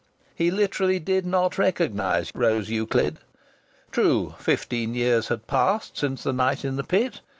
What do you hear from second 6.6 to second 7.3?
in the pit!